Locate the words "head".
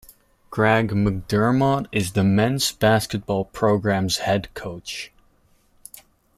4.17-4.51